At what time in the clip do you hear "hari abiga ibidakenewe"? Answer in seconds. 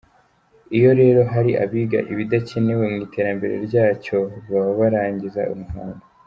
1.33-2.83